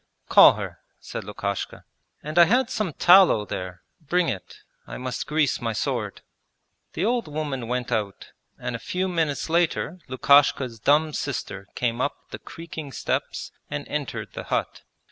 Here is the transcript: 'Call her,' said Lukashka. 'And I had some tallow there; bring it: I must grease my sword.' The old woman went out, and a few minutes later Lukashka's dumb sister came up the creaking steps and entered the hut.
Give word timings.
'Call 0.29 0.53
her,' 0.53 0.79
said 0.99 1.23
Lukashka. 1.23 1.83
'And 2.23 2.39
I 2.39 2.45
had 2.45 2.71
some 2.71 2.91
tallow 2.93 3.45
there; 3.45 3.83
bring 4.01 4.29
it: 4.29 4.63
I 4.87 4.97
must 4.97 5.27
grease 5.27 5.61
my 5.61 5.73
sword.' 5.73 6.23
The 6.93 7.05
old 7.05 7.27
woman 7.27 7.67
went 7.67 7.91
out, 7.91 8.31
and 8.57 8.75
a 8.75 8.79
few 8.79 9.07
minutes 9.07 9.47
later 9.47 9.99
Lukashka's 10.07 10.79
dumb 10.79 11.13
sister 11.13 11.67
came 11.75 12.01
up 12.01 12.17
the 12.31 12.39
creaking 12.39 12.91
steps 12.93 13.51
and 13.69 13.87
entered 13.87 14.33
the 14.33 14.45
hut. 14.45 14.81